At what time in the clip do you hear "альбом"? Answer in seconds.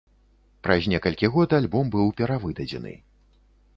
1.59-1.93